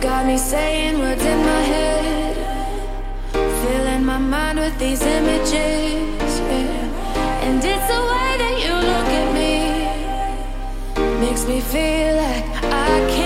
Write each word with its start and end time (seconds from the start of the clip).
got 0.00 0.26
me 0.26 0.36
saying 0.36 0.98
words 0.98 1.24
in 1.24 1.38
my 1.38 1.62
head, 1.62 2.36
filling 3.32 4.04
my 4.04 4.18
mind 4.18 4.58
with 4.58 4.78
these 4.78 5.02
images. 5.02 5.52
Yeah. 5.52 7.44
And 7.46 7.64
it's 7.64 7.86
the 7.86 8.00
way 8.10 8.30
that 8.42 8.56
you 8.64 8.74
look 8.90 9.08
at 9.20 9.28
me, 9.38 9.54
makes 11.26 11.44
me 11.46 11.60
feel 11.60 12.16
like 12.16 12.44
I 12.64 12.92
can't 13.10 13.21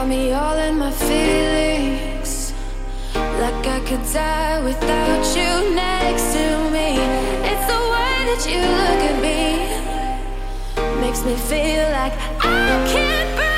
got 0.00 0.08
me 0.08 0.32
all 0.32 0.56
in 0.56 0.78
my 0.78 0.90
feelings. 0.90 2.54
Like 3.14 3.66
I 3.66 3.80
could 3.80 4.02
die 4.12 4.58
without 4.64 5.24
you 5.36 5.74
next 5.74 6.32
to 6.32 6.70
me. 6.74 6.88
It's 7.50 7.66
the 7.72 7.80
way 7.92 8.16
that 8.30 8.42
you 8.50 8.62
look 8.80 9.02
at 9.10 9.16
me. 9.26 9.40
Makes 11.02 11.22
me 11.24 11.34
feel 11.36 11.84
like 12.00 12.14
I 12.40 12.68
can't 12.92 13.36
breathe 13.36 13.49